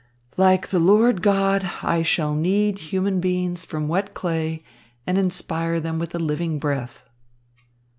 [0.35, 4.63] "Like the Lord God, I shall knead human beings from wet clay
[5.05, 7.03] and inspire them with a living breath."